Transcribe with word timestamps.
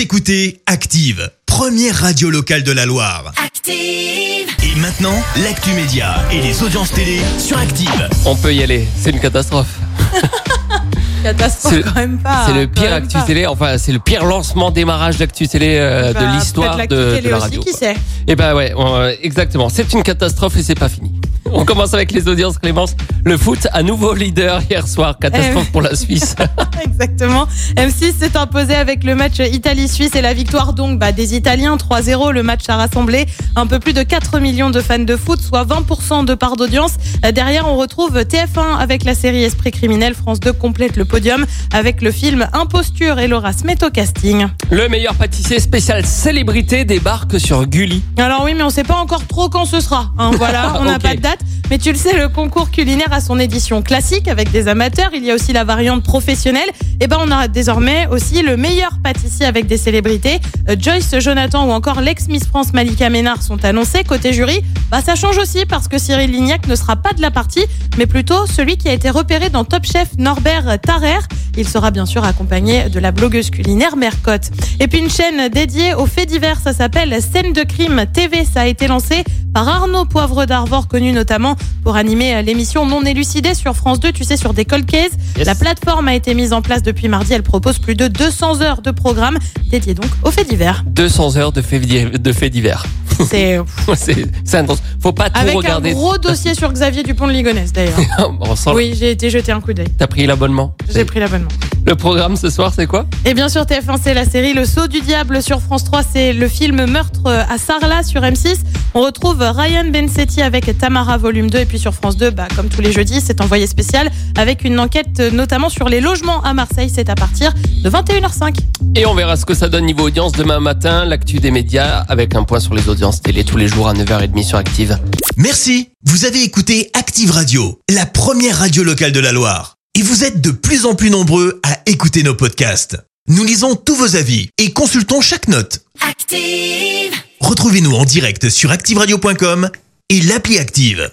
Vous 0.00 0.04
écoutez 0.04 0.62
Active, 0.64 1.30
première 1.44 1.94
radio 1.94 2.30
locale 2.30 2.62
de 2.62 2.72
la 2.72 2.86
Loire. 2.86 3.34
Active. 3.44 3.74
Et 3.76 4.80
maintenant, 4.80 5.12
l'actu 5.44 5.72
média 5.74 6.24
et 6.32 6.40
les 6.40 6.62
audiences 6.62 6.90
télé 6.92 7.20
sur 7.38 7.58
Active. 7.58 8.08
On 8.24 8.34
peut 8.34 8.54
y 8.54 8.62
aller, 8.62 8.88
c'est 8.96 9.10
une 9.10 9.20
catastrophe. 9.20 9.68
Catastrophe 11.22 11.74
C'est- 11.74 11.82
quand 11.82 11.94
même 11.96 12.16
pas. 12.18 12.46
c'est 12.46 12.54
le 12.54 12.66
pire 12.66 12.94
actu 12.94 13.12
pas. 13.18 13.22
télé, 13.24 13.44
enfin 13.46 13.76
c'est 13.76 13.92
le 13.92 13.98
pire 13.98 14.24
lancement 14.24 14.70
démarrage 14.70 15.18
d'actu 15.18 15.46
télé 15.48 15.76
euh, 15.78 16.14
Bah, 16.14 16.20
de 16.32 16.34
l'histoire 16.38 16.76
peut-être 16.78 16.90
de, 16.92 17.28
la 17.28 17.36
aussi, 17.36 17.44
radio. 17.44 17.60
qui 17.62 17.72
sait 17.74 17.94
Et 18.26 18.36
ben 18.36 18.54
ouais, 18.54 18.72
on- 18.74 18.94
euh, 18.94 19.12
exactement. 19.20 19.68
C'est 19.68 19.92
une 19.92 20.02
catastrophe 20.02 20.56
et 20.56 20.62
c'est 20.62 20.74
pas 20.74 20.88
fini. 20.88 21.12
On 21.54 21.64
commence 21.64 21.94
avec 21.94 22.12
les 22.12 22.28
audiences 22.28 22.58
Clémence. 22.58 22.94
Le 23.24 23.36
foot, 23.36 23.66
à 23.72 23.82
nouveau 23.82 24.14
leader 24.14 24.62
hier 24.70 24.86
soir. 24.86 25.18
Catastrophe 25.20 25.66
Eh 25.68 25.72
pour 25.72 25.82
la 25.82 25.94
Suisse. 25.94 26.36
Exactement. 26.84 27.46
M6 27.76 28.12
s'est 28.18 28.36
imposé 28.36 28.74
avec 28.74 29.04
le 29.04 29.14
match 29.14 29.38
Italie-Suisse 29.40 30.14
et 30.14 30.22
la 30.22 30.32
victoire 30.32 30.72
donc 30.72 30.98
bah, 30.98 31.12
des 31.12 31.34
Italiens 31.34 31.76
3-0. 31.76 32.32
Le 32.32 32.42
match 32.42 32.68
a 32.68 32.76
rassemblé 32.76 33.26
un 33.56 33.66
peu 33.66 33.78
plus 33.78 33.92
de 33.92 34.02
4 34.02 34.38
millions 34.40 34.70
de 34.70 34.80
fans 34.80 34.98
de 34.98 35.16
foot, 35.16 35.40
soit 35.40 35.64
20% 35.64 36.24
de 36.24 36.34
part 36.34 36.56
d'audience. 36.56 36.92
Euh, 37.24 37.32
Derrière, 37.32 37.68
on 37.68 37.76
retrouve 37.76 38.16
TF1 38.18 38.78
avec 38.78 39.04
la 39.04 39.14
série 39.14 39.42
Esprit 39.42 39.70
criminel. 39.70 40.14
France 40.14 40.40
2 40.40 40.52
complète 40.52 40.96
le 40.96 41.04
podium 41.04 41.44
avec 41.72 42.02
le 42.02 42.10
film 42.12 42.48
Imposture 42.52 43.18
et 43.18 43.28
Laura 43.28 43.52
se 43.52 43.64
met 43.64 43.82
au 43.84 43.90
casting. 43.90 44.46
Le 44.70 44.88
meilleur 44.88 45.14
pâtissier 45.14 45.60
spécial 45.60 46.04
célébrité 46.06 46.84
débarque 46.84 47.38
sur 47.40 47.66
Gulli. 47.66 48.02
Alors 48.18 48.44
oui, 48.44 48.54
mais 48.54 48.62
on 48.62 48.70
sait 48.70 48.84
pas 48.84 48.96
encore 48.96 49.26
trop 49.26 49.48
quand 49.48 49.64
ce 49.64 49.80
sera. 49.80 50.10
hein, 50.18 50.30
voilà, 50.36 50.74
on 50.80 50.84
n'a 50.84 50.98
pas 50.98 51.14
de 51.14 51.20
date. 51.20 51.39
Mais 51.70 51.78
tu 51.78 51.92
le 51.92 51.98
sais, 51.98 52.16
le 52.16 52.28
concours 52.28 52.70
culinaire 52.70 53.12
a 53.12 53.20
son 53.20 53.38
édition 53.38 53.82
classique 53.82 54.28
avec 54.28 54.50
des 54.50 54.68
amateurs. 54.68 55.10
Il 55.14 55.24
y 55.24 55.30
a 55.30 55.34
aussi 55.34 55.52
la 55.52 55.64
variante 55.64 56.02
professionnelle. 56.02 56.68
Et 57.00 57.06
ben, 57.06 57.18
on 57.20 57.30
a 57.30 57.48
désormais 57.48 58.06
aussi 58.08 58.42
le 58.42 58.56
meilleur 58.56 58.98
pâtissier 59.02 59.46
avec 59.46 59.66
des 59.66 59.76
célébrités. 59.76 60.40
Euh, 60.68 60.76
Joyce 60.78 61.18
Jonathan 61.18 61.66
ou 61.66 61.70
encore 61.70 62.00
l'ex-Miss 62.00 62.44
France 62.44 62.72
Malika 62.72 63.08
Ménard 63.08 63.42
sont 63.42 63.64
annoncés. 63.64 64.04
Côté 64.04 64.32
jury, 64.32 64.62
bah, 64.90 65.00
ça 65.04 65.14
change 65.14 65.38
aussi 65.38 65.64
parce 65.66 65.88
que 65.88 65.98
Cyril 65.98 66.30
Lignac 66.30 66.66
ne 66.66 66.74
sera 66.74 66.96
pas 66.96 67.12
de 67.12 67.22
la 67.22 67.30
partie, 67.30 67.64
mais 67.98 68.06
plutôt 68.06 68.46
celui 68.46 68.76
qui 68.76 68.88
a 68.88 68.92
été 68.92 69.08
repéré 69.08 69.48
dans 69.48 69.64
Top 69.64 69.84
Chef 69.84 70.08
Norbert 70.18 70.80
Tarrer. 70.80 71.20
Il 71.56 71.68
sera 71.68 71.90
bien 71.90 72.06
sûr 72.06 72.24
accompagné 72.24 72.88
de 72.88 72.98
la 73.00 73.12
blogueuse 73.12 73.50
culinaire 73.50 73.96
Mercotte. 73.96 74.50
Et 74.78 74.86
puis 74.88 74.98
une 74.98 75.10
chaîne 75.10 75.48
dédiée 75.48 75.94
aux 75.94 76.06
faits 76.06 76.28
divers, 76.28 76.60
ça 76.60 76.72
s'appelle 76.72 77.16
Scène 77.20 77.52
de 77.52 77.62
crime 77.62 78.04
TV. 78.12 78.44
Ça 78.44 78.62
a 78.62 78.66
été 78.66 78.86
lancé 78.86 79.24
par 79.52 79.68
Arnaud 79.68 80.04
Poivre 80.04 80.46
d'Arvor, 80.46 80.86
connu 80.88 81.12
notamment 81.12 81.56
pour 81.82 81.96
animer 81.96 82.42
l'émission 82.42 82.86
Non 82.86 83.02
élucidée 83.04 83.54
sur 83.54 83.74
France 83.74 84.00
2, 84.00 84.12
tu 84.12 84.24
sais, 84.24 84.36
sur 84.36 84.54
des 84.54 84.64
cold 84.64 84.86
cases. 84.86 85.12
Yes. 85.36 85.46
La 85.46 85.54
plateforme 85.54 86.08
a 86.08 86.14
été 86.14 86.34
mise 86.34 86.52
en 86.52 86.62
place 86.62 86.82
depuis 86.82 87.08
mardi. 87.08 87.32
Elle 87.32 87.42
propose 87.42 87.78
plus 87.78 87.94
de 87.94 88.06
200 88.08 88.62
heures 88.62 88.82
de 88.82 88.90
programme 88.90 89.38
dédié 89.70 89.94
donc 89.94 90.10
aux 90.22 90.30
faits 90.30 90.48
divers. 90.48 90.84
200 90.86 91.36
heures 91.36 91.52
de 91.52 91.62
faits, 91.62 91.82
de 91.82 92.32
faits 92.32 92.52
divers. 92.52 92.84
C'est 93.28 93.58
c'est 93.96 94.26
c'est 94.44 94.56
intense. 94.58 94.82
Faut 95.00 95.12
pas 95.12 95.28
tout 95.28 95.38
avec 95.38 95.54
regarder. 95.54 95.90
un 95.90 95.94
gros 95.94 96.16
dossier 96.16 96.54
sur 96.54 96.72
Xavier 96.72 97.02
Dupont 97.02 97.26
de 97.26 97.32
Ligonnès 97.32 97.72
d'ailleurs. 97.72 97.98
Oui, 98.74 98.94
j'ai 98.98 99.10
été 99.10 99.30
jeter 99.30 99.52
un 99.52 99.60
coup 99.60 99.72
d'œil. 99.72 99.88
T'as 99.98 100.06
pris 100.06 100.26
l'abonnement? 100.26 100.74
J'ai 100.92 101.04
pris 101.04 101.20
l'abonnement. 101.20 101.49
Le 101.86 101.94
programme 101.96 102.36
ce 102.36 102.50
soir, 102.50 102.72
c'est 102.74 102.86
quoi? 102.86 103.06
Et 103.24 103.34
bien 103.34 103.48
sûr, 103.48 103.62
TF1, 103.62 103.98
c'est 104.02 104.14
la 104.14 104.24
série 104.24 104.52
Le 104.52 104.64
Saut 104.64 104.86
du 104.86 105.00
Diable 105.00 105.42
sur 105.42 105.60
France 105.60 105.84
3. 105.84 106.02
C'est 106.02 106.32
le 106.32 106.46
film 106.48 106.84
Meurtre 106.86 107.26
à 107.26 107.58
Sarlat 107.58 108.02
sur 108.02 108.20
M6. 108.20 108.58
On 108.94 109.00
retrouve 109.00 109.40
Ryan 109.40 109.84
Bensetti 109.90 110.42
avec 110.42 110.76
Tamara 110.78 111.16
volume 111.16 111.50
2. 111.50 111.58
Et 111.58 111.64
puis 111.64 111.78
sur 111.78 111.94
France 111.94 112.16
2, 112.16 112.30
bah, 112.30 112.48
comme 112.54 112.68
tous 112.68 112.80
les 112.80 112.92
jeudis, 112.92 113.20
c'est 113.20 113.40
envoyé 113.40 113.66
spécial 113.66 114.10
avec 114.36 114.64
une 114.64 114.78
enquête 114.78 115.20
euh, 115.20 115.30
notamment 115.30 115.68
sur 115.68 115.88
les 115.88 116.00
logements 116.00 116.42
à 116.42 116.54
Marseille. 116.54 116.90
C'est 116.94 117.08
à 117.08 117.14
partir 117.14 117.52
de 117.82 117.88
21h05. 117.88 118.56
Et 118.96 119.06
on 119.06 119.14
verra 119.14 119.36
ce 119.36 119.46
que 119.46 119.54
ça 119.54 119.68
donne 119.68 119.86
niveau 119.86 120.04
audience 120.04 120.32
demain 120.32 120.60
matin. 120.60 121.04
L'actu 121.04 121.38
des 121.40 121.50
médias 121.50 122.04
avec 122.08 122.34
un 122.34 122.44
point 122.44 122.60
sur 122.60 122.74
les 122.74 122.88
audiences 122.88 123.22
télé 123.22 123.44
tous 123.44 123.56
les 123.56 123.68
jours 123.68 123.88
à 123.88 123.94
9h30 123.94 124.44
sur 124.44 124.58
Active. 124.58 124.98
Merci. 125.36 125.88
Vous 126.04 126.24
avez 126.24 126.42
écouté 126.42 126.90
Active 126.94 127.30
Radio, 127.30 127.80
la 127.90 128.06
première 128.06 128.58
radio 128.58 128.82
locale 128.82 129.12
de 129.12 129.20
la 129.20 129.32
Loire. 129.32 129.79
Et 129.96 130.02
vous 130.02 130.22
êtes 130.24 130.40
de 130.40 130.52
plus 130.52 130.86
en 130.86 130.94
plus 130.94 131.10
nombreux 131.10 131.60
à 131.64 131.80
écouter 131.86 132.22
nos 132.22 132.34
podcasts. 132.34 132.96
Nous 133.28 133.44
lisons 133.44 133.74
tous 133.74 133.96
vos 133.96 134.14
avis 134.14 134.48
et 134.56 134.72
consultons 134.72 135.20
chaque 135.20 135.48
note. 135.48 135.84
Active. 136.00 137.12
Retrouvez-nous 137.40 137.92
en 137.92 138.04
direct 138.04 138.50
sur 138.50 138.70
activeradio.com 138.70 139.68
et 140.08 140.20
l'appli 140.22 140.58
Active. 140.58 141.10